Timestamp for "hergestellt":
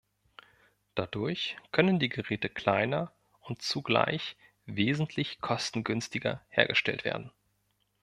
6.49-7.05